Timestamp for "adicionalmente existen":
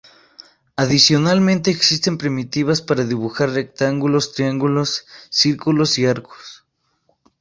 0.77-2.17